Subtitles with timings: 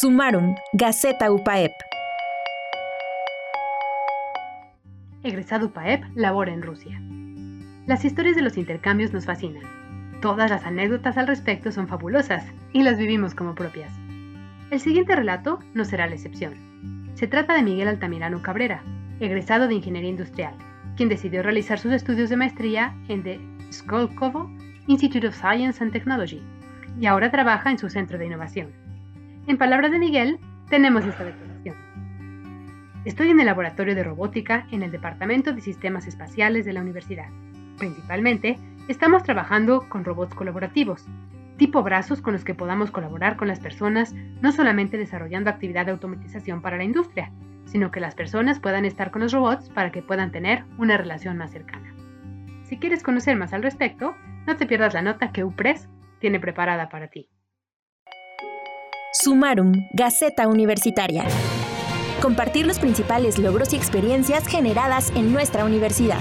[0.00, 1.72] Sumarum, Gaceta UPAEP.
[5.22, 6.98] Egresado UPAEP labora en Rusia.
[7.86, 9.62] Las historias de los intercambios nos fascinan.
[10.22, 13.92] Todas las anécdotas al respecto son fabulosas y las vivimos como propias.
[14.70, 16.54] El siguiente relato no será la excepción.
[17.12, 18.82] Se trata de Miguel Altamirano Cabrera,
[19.20, 20.54] egresado de Ingeniería Industrial,
[20.96, 23.38] quien decidió realizar sus estudios de maestría en The
[23.70, 24.50] Skolkovo
[24.86, 26.40] Institute of Science and Technology
[26.98, 28.79] y ahora trabaja en su centro de innovación.
[29.46, 31.74] En palabras de Miguel, tenemos esta declaración.
[33.04, 37.28] Estoy en el laboratorio de robótica en el Departamento de Sistemas Espaciales de la Universidad.
[37.78, 38.58] Principalmente,
[38.88, 41.06] estamos trabajando con robots colaborativos,
[41.56, 45.92] tipo brazos con los que podamos colaborar con las personas, no solamente desarrollando actividad de
[45.92, 47.32] automatización para la industria,
[47.64, 51.38] sino que las personas puedan estar con los robots para que puedan tener una relación
[51.38, 51.94] más cercana.
[52.64, 54.14] Si quieres conocer más al respecto,
[54.46, 57.28] no te pierdas la nota que UPRES tiene preparada para ti.
[59.12, 61.24] Sumarum, Gaceta Universitaria.
[62.22, 66.20] Compartir los principales logros y experiencias generadas en nuestra universidad.